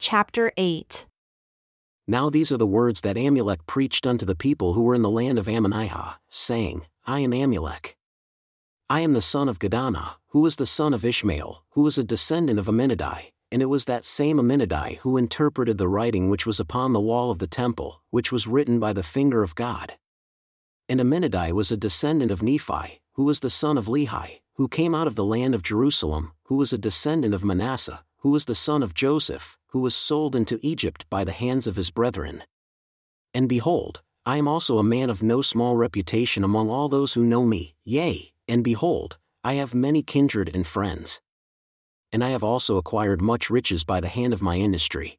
[0.00, 1.06] Chapter 8
[2.06, 5.10] Now these are the words that Amulek preached unto the people who were in the
[5.10, 7.96] land of Ammonihah, saying, I am Amulek.
[8.88, 12.04] I am the son of Giddonah, who was the son of Ishmael, who was a
[12.04, 16.60] descendant of Aminadi, and it was that same Aminadi who interpreted the writing which was
[16.60, 19.94] upon the wall of the temple, which was written by the finger of God.
[20.88, 24.94] And Aminadi was a descendant of Nephi, who was the son of Lehi, who came
[24.94, 28.54] out of the land of Jerusalem, who was a descendant of Manasseh, who was the
[28.54, 32.44] son of Joseph, who was sold into Egypt by the hands of his brethren.
[33.32, 37.24] And behold, I am also a man of no small reputation among all those who
[37.24, 41.22] know me, yea, and behold, I have many kindred and friends
[42.12, 45.18] and I have also acquired much riches by the hand of my industry.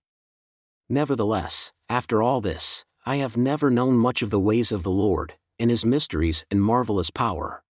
[0.87, 5.33] Nevertheless, after all this, I have never known much of the ways of the Lord,
[5.59, 7.63] and his mysteries and marvelous power.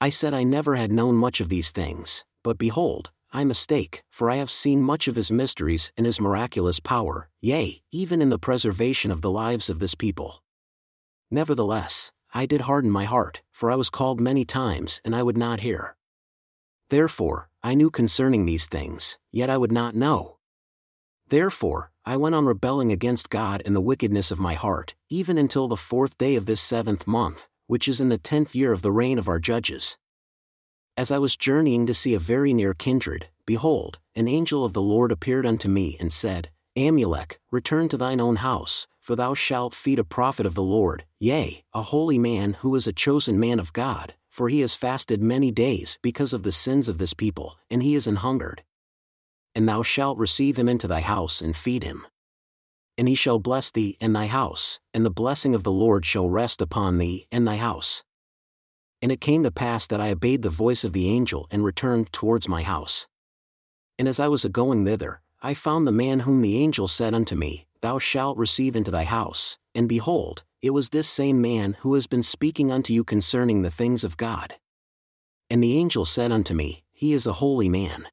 [0.00, 4.30] I said I never had known much of these things, but behold, I mistake, for
[4.30, 8.38] I have seen much of his mysteries and his miraculous power, yea, even in the
[8.38, 10.42] preservation of the lives of this people.
[11.30, 15.38] Nevertheless, I did harden my heart, for I was called many times and I would
[15.38, 15.96] not hear.
[16.90, 20.36] Therefore, I knew concerning these things, yet I would not know.
[21.28, 25.68] Therefore, I went on rebelling against God in the wickedness of my heart, even until
[25.68, 28.92] the fourth day of this seventh month, which is in the tenth year of the
[28.92, 29.96] reign of our judges.
[30.94, 34.82] As I was journeying to see a very near kindred, behold, an angel of the
[34.82, 39.74] Lord appeared unto me and said, Amulek, return to thine own house, for thou shalt
[39.74, 43.58] feed a prophet of the Lord, yea, a holy man who is a chosen man
[43.58, 47.56] of God, for he has fasted many days because of the sins of this people,
[47.70, 48.62] and he is an hungered.
[49.54, 52.06] And thou shalt receive him into thy house and feed him.
[52.98, 56.28] And he shall bless thee and thy house, and the blessing of the Lord shall
[56.28, 58.02] rest upon thee and thy house.
[59.02, 62.12] And it came to pass that I obeyed the voice of the angel and returned
[62.12, 63.08] towards my house.
[63.98, 67.12] And as I was a going thither, I found the man whom the angel said
[67.12, 71.76] unto me, Thou shalt receive into thy house, and behold, it was this same man
[71.80, 74.54] who has been speaking unto you concerning the things of God.
[75.50, 78.06] And the angel said unto me, He is a holy man.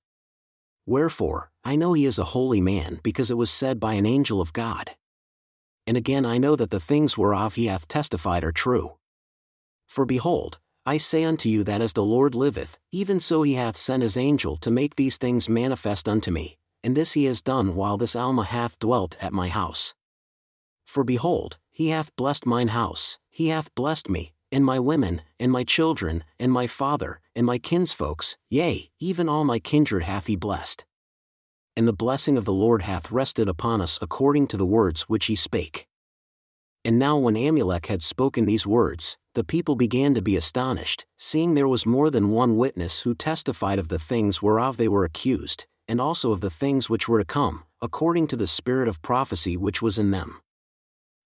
[0.87, 4.41] Wherefore, I know he is a holy man because it was said by an angel
[4.41, 4.95] of God.
[5.85, 8.97] And again I know that the things whereof he hath testified are true.
[9.87, 13.77] For behold, I say unto you that as the Lord liveth, even so he hath
[13.77, 17.75] sent his angel to make these things manifest unto me, and this he has done
[17.75, 19.93] while this Alma hath dwelt at my house.
[20.85, 25.51] For behold, he hath blessed mine house, he hath blessed me, and my women, and
[25.51, 30.35] my children, and my father, and my kinsfolks, yea, even all my kindred hath he
[30.35, 30.85] blessed.
[31.77, 35.27] And the blessing of the Lord hath rested upon us according to the words which
[35.27, 35.88] he spake.
[36.85, 41.53] And now when Amulek had spoken these words, the people began to be astonished, seeing
[41.53, 45.65] there was more than one witness who testified of the things whereof they were accused,
[45.87, 49.57] and also of the things which were to come, according to the spirit of prophecy
[49.57, 50.39] which was in them.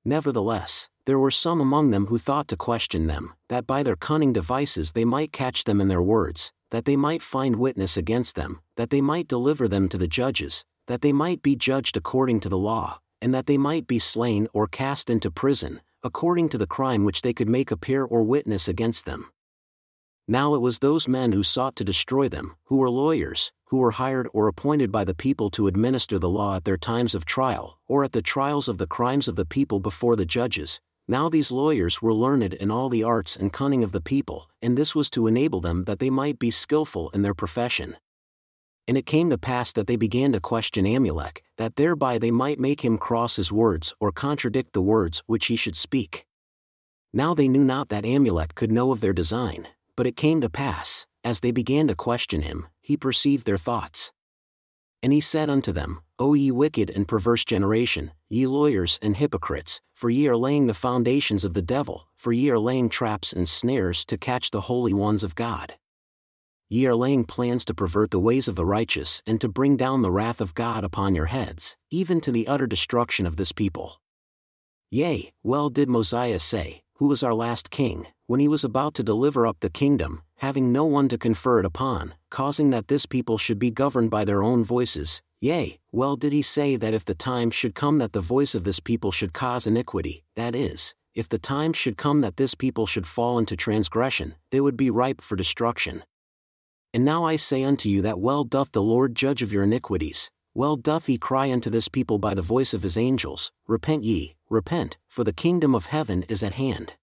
[0.03, 4.33] Nevertheless, there were some among them who thought to question them, that by their cunning
[4.33, 8.59] devices they might catch them in their words, that they might find witness against them,
[8.75, 12.49] that they might deliver them to the judges, that they might be judged according to
[12.49, 16.67] the law, and that they might be slain or cast into prison, according to the
[16.67, 19.31] crime which they could make appear or witness against them.
[20.27, 23.91] Now it was those men who sought to destroy them, who were lawyers, who were
[23.91, 27.79] hired or appointed by the people to administer the law at their times of trial,
[27.87, 30.81] or at the trials of the crimes of the people before the judges.
[31.07, 34.77] Now these lawyers were learned in all the arts and cunning of the people, and
[34.77, 37.95] this was to enable them that they might be skilful in their profession.
[38.87, 42.59] And it came to pass that they began to question Amulek, that thereby they might
[42.59, 46.25] make him cross his words or contradict the words which he should speak.
[47.13, 50.49] Now they knew not that Amulek could know of their design, but it came to
[50.49, 54.11] pass, as they began to question him, he perceived their thoughts.
[55.01, 59.81] And he said unto them, O ye wicked and perverse generation, ye lawyers and hypocrites,
[59.93, 63.47] for ye are laying the foundations of the devil, for ye are laying traps and
[63.47, 65.75] snares to catch the holy ones of God.
[66.73, 70.01] Ye are laying plans to pervert the ways of the righteous and to bring down
[70.01, 74.01] the wrath of God upon your heads, even to the utter destruction of this people.
[74.89, 79.03] Yea, well did Mosiah say, who was our last king, when he was about to
[79.03, 83.37] deliver up the kingdom, having no one to confer it upon, causing that this people
[83.37, 85.21] should be governed by their own voices.
[85.41, 88.63] Yea, well did he say that if the time should come that the voice of
[88.63, 92.87] this people should cause iniquity, that is, if the time should come that this people
[92.87, 96.01] should fall into transgression, they would be ripe for destruction.
[96.93, 100.29] And now I say unto you that well doth the Lord judge of your iniquities,
[100.53, 104.35] well doth he cry unto this people by the voice of his angels, Repent ye,
[104.47, 106.93] repent, for the kingdom of heaven is at hand.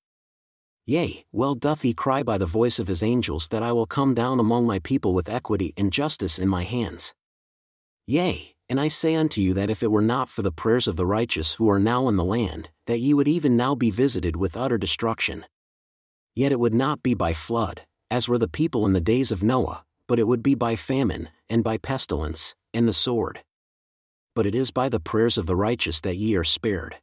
[0.87, 4.15] Yea, well doth he cry by the voice of his angels that I will come
[4.15, 7.13] down among my people with equity and justice in my hands.
[8.07, 10.95] Yea, And I say unto you that if it were not for the prayers of
[10.95, 14.37] the righteous who are now in the land, that ye would even now be visited
[14.37, 15.45] with utter destruction.
[16.37, 19.43] Yet it would not be by flood, as were the people in the days of
[19.43, 23.43] Noah, but it would be by famine, and by pestilence, and the sword.
[24.35, 26.97] But it is by the prayers of the righteous that ye are spared.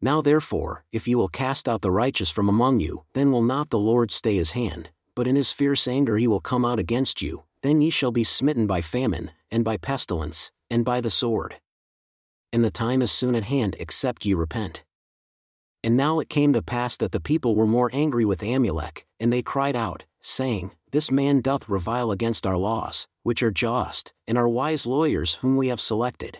[0.00, 3.70] Now therefore, if ye will cast out the righteous from among you, then will not
[3.70, 7.20] the Lord stay his hand, but in his fierce anger he will come out against
[7.20, 11.56] you, then ye shall be smitten by famine, and by pestilence, and by the sword.
[12.52, 14.84] And the time is soon at hand except ye repent.
[15.82, 19.32] And now it came to pass that the people were more angry with Amulek, and
[19.32, 24.38] they cried out, saying, This man doth revile against our laws, which are just, and
[24.38, 26.38] our wise lawyers whom we have selected.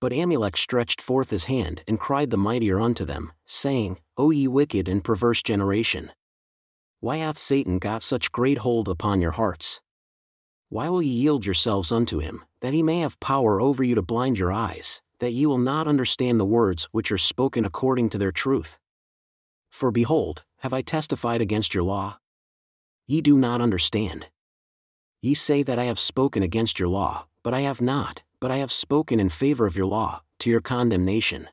[0.00, 4.46] But Amulek stretched forth his hand and cried the mightier unto them, saying, O ye
[4.46, 6.12] wicked and perverse generation!
[7.00, 9.80] Why hath Satan got such great hold upon your hearts?
[10.68, 14.02] Why will ye yield yourselves unto him, that he may have power over you to
[14.02, 18.18] blind your eyes, that ye will not understand the words which are spoken according to
[18.18, 18.78] their truth?
[19.70, 22.18] For behold, have I testified against your law?
[23.06, 24.26] Ye do not understand.
[25.22, 28.56] Ye say that I have spoken against your law, but I have not, but I
[28.56, 31.48] have spoken in favor of your law, to your condemnation.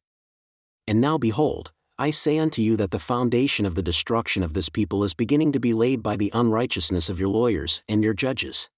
[0.87, 4.67] And now behold, I say unto you that the foundation of the destruction of this
[4.67, 8.69] people is beginning to be laid by the unrighteousness of your lawyers and your judges.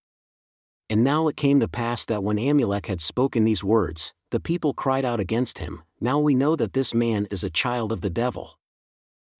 [0.89, 4.73] And now it came to pass that when Amulek had spoken these words, the people
[4.73, 8.09] cried out against him, Now we know that this man is a child of the
[8.09, 8.59] devil.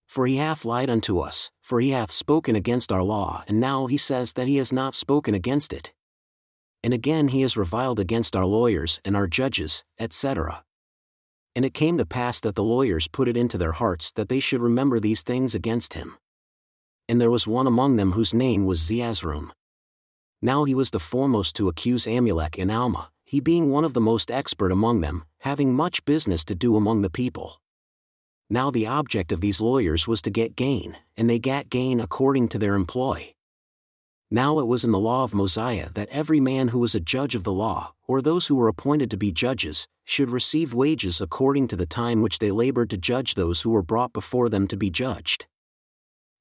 [0.07, 3.87] For he hath lied unto us, for he hath spoken against our law, and now
[3.87, 5.93] he says that he has not spoken against it
[6.85, 10.63] and again he has reviled against our lawyers and our judges, etc.
[11.55, 14.39] And it came to pass that the lawyers put it into their hearts that they
[14.39, 16.15] should remember these things against him.
[17.09, 19.49] And there was one among them whose name was Zeezrom.
[20.43, 24.01] Now he was the foremost to accuse Amulek and Alma, he being one of the
[24.01, 27.59] most expert among them, having much business to do among the people.
[28.49, 32.49] Now the object of these lawyers was to get gain, and they gat gain according
[32.49, 33.33] to their employ.
[34.29, 37.35] Now it was in the law of Mosiah that every man who was a judge
[37.35, 41.67] of the law, or those who were appointed to be judges, should receive wages according
[41.69, 44.77] to the time which they labored to judge those who were brought before them to
[44.77, 45.47] be judged.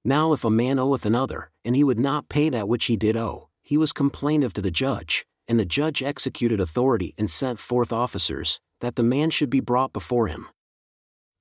[0.04, 3.16] Now if a man oweth another, and he would not pay that which he did
[3.16, 7.58] owe, he was complained of to the judge, and the judge executed authority and sent
[7.58, 10.48] forth officers, that the man should be brought before him.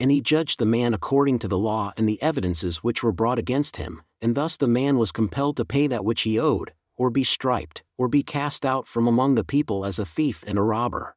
[0.03, 3.39] And he judged the man according to the law and the evidences which were brought
[3.39, 7.09] against him, and thus the man was compelled to pay that which he owed, or
[7.09, 10.61] be striped, or be cast out from among the people as a thief and a
[10.61, 11.15] robber.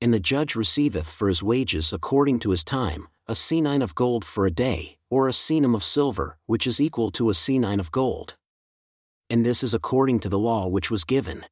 [0.00, 4.24] And the judge receiveth for his wages according to his time, a senine of gold
[4.24, 7.90] for a day, or a senum of silver, which is equal to a senine of
[7.90, 8.36] gold.
[9.28, 11.46] And this is according to the law which was given.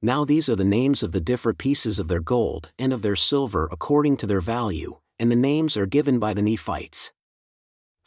[0.00, 3.16] Now these are the names of the different pieces of their gold and of their
[3.16, 7.12] silver according to their value, and the names are given by the Nephites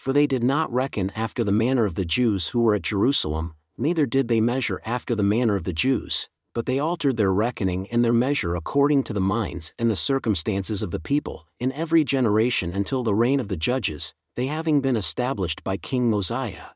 [0.01, 3.53] for they did not reckon after the manner of the Jews who were at Jerusalem,
[3.77, 7.87] neither did they measure after the manner of the Jews, but they altered their reckoning
[7.91, 12.03] and their measure according to the minds and the circumstances of the people, in every
[12.03, 16.69] generation until the reign of the judges, they having been established by King Mosiah.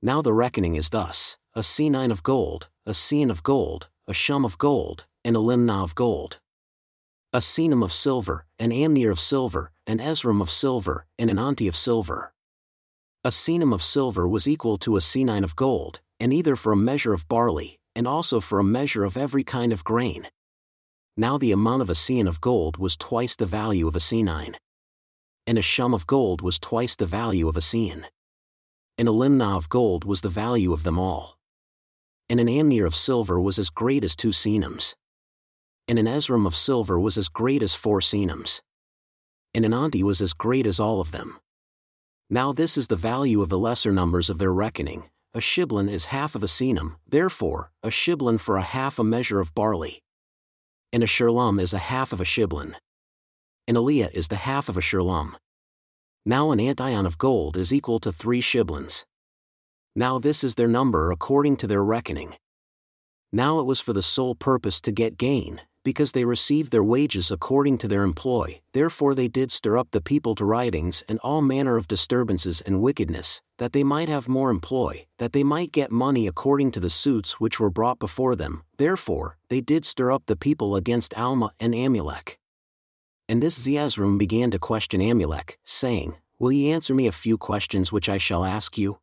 [0.00, 4.44] Now the reckoning is thus a senine of gold, a seon of gold, a shum
[4.44, 6.38] of gold, and a limnah of gold
[7.32, 11.68] a senum of silver, an amnor of silver, an ezrom of silver, and an onti
[11.68, 12.32] of silver.
[13.22, 16.76] A senum of silver was equal to a senine of gold, and either for a
[16.76, 20.26] measure of barley, and also for a measure of every kind of grain.
[21.16, 24.56] Now the amount of a seon of gold was twice the value of a senine.
[25.46, 28.06] And a shum of gold was twice the value of a seon.
[28.98, 31.38] And a limnah of gold was the value of them all.
[32.28, 34.96] And an amnor of silver was as great as two senums
[35.90, 38.62] and an ezrom of silver was as great as four senums.
[39.52, 41.40] And an onti was as great as all of them.
[42.30, 45.10] Now this is the value of the lesser numbers of their reckoning.
[45.34, 49.40] A shiblon is half of a senum, therefore, a shiblon for a half a measure
[49.40, 50.00] of barley.
[50.92, 52.74] And a shiblum is a half of a shiblon.
[53.66, 55.34] And a leah is the half of a shiblum.
[56.24, 59.04] Now an antion of gold is equal to three shiblons.
[59.96, 62.36] Now this is their number according to their reckoning.
[63.32, 67.30] Now it was for the sole purpose to get gain, because they received their wages
[67.30, 71.42] according to their employ, therefore they did stir up the people to riotings and all
[71.42, 75.90] manner of disturbances and wickedness, that they might have more employ, that they might get
[75.90, 80.24] money according to the suits which were brought before them, therefore, they did stir up
[80.26, 82.36] the people against Alma and Amulek.
[83.28, 87.92] And this Zeezrom began to question Amulek, saying, Will ye answer me a few questions
[87.92, 88.98] which I shall ask you?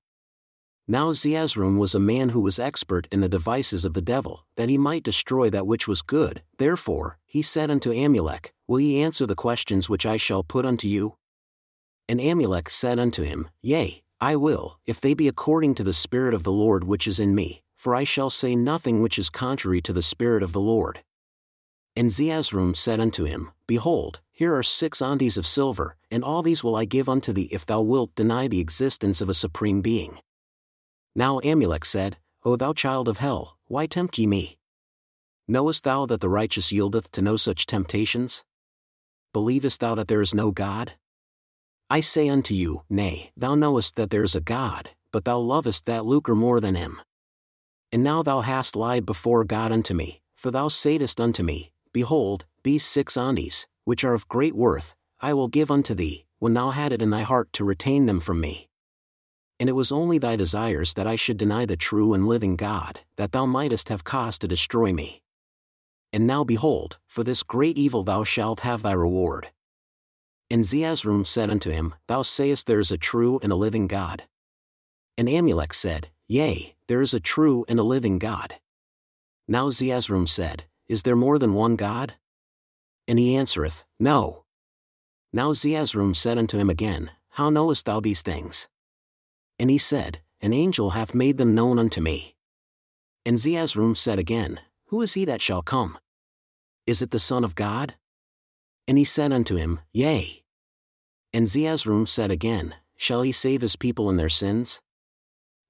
[0.90, 4.70] Now Zeezrom was a man who was expert in the devices of the devil, that
[4.70, 6.44] he might destroy that which was good.
[6.58, 10.88] Therefore, he said unto Amulek, Will ye answer the questions which I shall put unto
[10.88, 11.18] you?
[12.08, 16.34] And Amulek said unto him, Yea, I will, if they be according to the Spirit
[16.34, 19.82] of the Lord which is in me, for I shall say nothing which is contrary
[19.82, 21.04] to the Spirit of the Lord.
[21.98, 26.64] And Zeezrom said unto him, Behold, here are six onties of silver, and all these
[26.64, 30.20] will I give unto thee if thou wilt deny the existence of a supreme being.
[31.18, 34.60] Now Amulek said, O thou child of hell, why tempt ye me?
[35.48, 38.44] Knowest thou that the righteous yieldeth to no such temptations?
[39.34, 40.94] Believest thou that there is no God?
[41.90, 45.88] I say unto you, Nay, thou knowest that there is a God, but thou lovest
[45.88, 47.02] that lucre more than him.
[47.92, 52.46] And now thou hast lied before God unto me, for thou saidest unto me, Behold,
[52.62, 56.70] these six onties, which are of great worth, I will give unto thee, when thou
[56.70, 58.67] had it in thy heart to retain them from me.
[59.60, 63.00] And it was only thy desires that I should deny the true and living God,
[63.16, 65.22] that thou mightest have cause to destroy me.
[66.14, 69.50] And now behold, for this great evil thou shalt have thy reward.
[70.50, 74.24] And Zeezrom said unto him, Thou sayest there is a true and a living God.
[75.18, 78.56] And Amulek said, Yea, there is a true and a living God.
[79.48, 82.14] Now Zeezrom said, Is there more than one God?
[83.08, 84.44] And he answereth, No.
[85.34, 88.68] Now Zeezrom said unto him again, How knowest thou these things?
[89.60, 92.36] And he said, An angel hath made them known unto me.
[93.26, 95.98] And Zeezrom said again, Who is he that shall come?
[96.86, 97.96] Is it the Son of God?
[98.88, 100.44] And he said unto him, Yea.
[101.34, 104.82] And Zeezrom said again, Shall he save his people in their sins?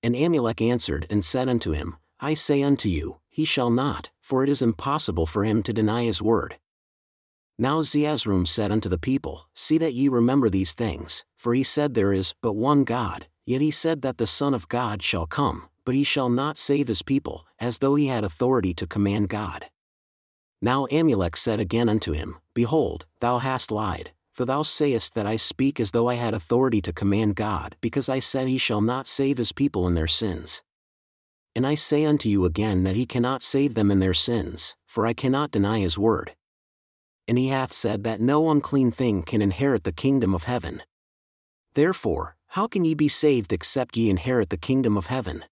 [0.03, 4.43] And Amulek answered and said unto him, I say unto you, he shall not, for
[4.43, 6.57] it is impossible for him to deny his word.
[7.59, 11.93] Now Zeezrom said unto the people, See that ye remember these things, for he said
[11.93, 15.69] there is but one God, yet he said that the Son of God shall come,
[15.85, 19.65] but he shall not save his people, as though he had authority to command God.
[20.61, 25.37] Now Amulek said again unto him, Behold, thou hast lied, for thou sayest that I
[25.37, 29.07] speak as though I had authority to command God, because I said he shall not
[29.07, 30.61] save his people in their sins.
[31.55, 35.07] And I say unto you again that he cannot save them in their sins, for
[35.07, 36.35] I cannot deny his word.
[37.27, 40.83] And he hath said that no unclean thing can inherit the kingdom of heaven.
[41.73, 45.45] Therefore, how can ye be saved except ye inherit the kingdom of heaven?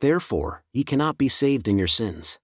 [0.00, 2.38] Therefore, ye cannot be saved in your sins.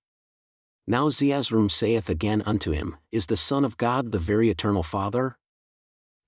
[0.86, 5.36] Now Zeezrom saith again unto him, Is the Son of God the very eternal Father?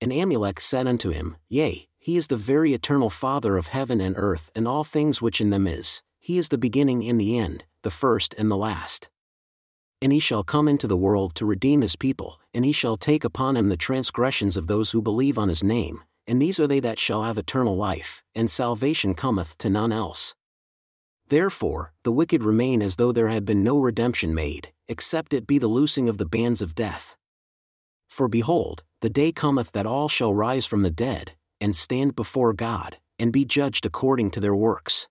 [0.00, 4.16] And Amulek said unto him, Yea, he is the very eternal Father of heaven and
[4.16, 7.64] earth and all things which in them is, he is the beginning and the end,
[7.83, 9.11] the first and the last.
[10.00, 13.25] And he shall come into the world to redeem his people, and he shall take
[13.25, 16.78] upon him the transgressions of those who believe on his name, and these are they
[16.78, 20.35] that shall have eternal life, and salvation cometh to none else.
[21.28, 25.58] Therefore, the wicked remain as though there had been no redemption made, except it be
[25.58, 27.16] the loosing of the bands of death.
[28.08, 32.52] For behold, the day cometh that all shall rise from the dead, and stand before
[32.52, 35.08] God, and be judged according to their works.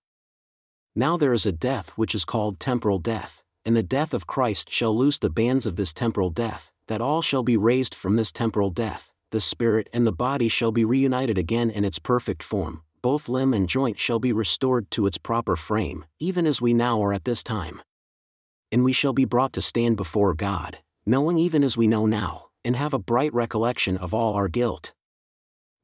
[0.96, 4.72] Now there is a death which is called temporal death, and the death of Christ
[4.72, 8.32] shall loose the bands of this temporal death, that all shall be raised from this
[8.32, 12.82] temporal death, the spirit and the body shall be reunited again in its perfect form,
[13.02, 17.02] both limb and joint shall be restored to its proper frame, even as we now
[17.02, 17.82] are at this time.
[18.72, 22.48] And we shall be brought to stand before God, knowing even as we know now,
[22.66, 24.94] and have a bright recollection of all our guilt.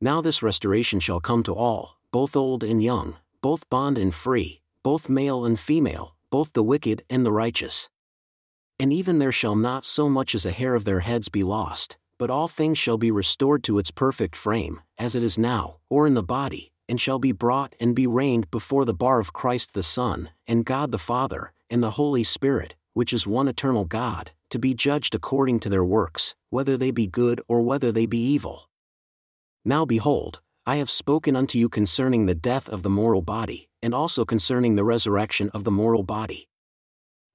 [0.01, 4.61] Now this restoration shall come to all, both old and young, both bond and free,
[4.83, 7.89] both male and female, both the wicked and the righteous.
[8.79, 11.97] And even there shall not so much as a hair of their heads be lost,
[12.17, 16.07] but all things shall be restored to its perfect frame, as it is now, or
[16.07, 19.73] in the body, and shall be brought and be reigned before the bar of Christ
[19.73, 24.31] the Son, and God the Father, and the Holy Spirit, which is one eternal God,
[24.49, 28.19] to be judged according to their works, whether they be good or whether they be
[28.19, 28.69] evil.
[29.65, 33.93] Now behold, I have spoken unto you concerning the death of the mortal body, and
[33.93, 36.47] also concerning the resurrection of the mortal body.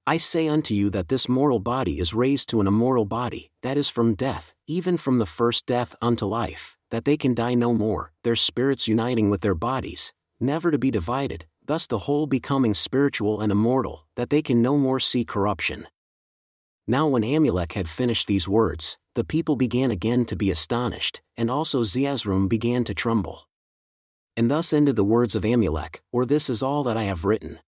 [0.09, 3.77] I say unto you that this mortal body is raised to an immortal body, that
[3.77, 7.75] is from death, even from the first death unto life, that they can die no
[7.75, 12.73] more, their spirits uniting with their bodies, never to be divided, thus the whole becoming
[12.73, 15.85] spiritual and immortal, that they can no more see corruption.
[16.87, 21.51] Now when Amulek had finished these words, the people began again to be astonished, and
[21.51, 23.47] also Zeezrom began to tremble.
[24.35, 27.59] And thus ended the words of Amulek, or this is all that I have written.